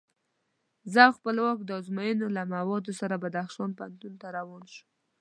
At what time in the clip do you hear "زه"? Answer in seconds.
0.91-0.99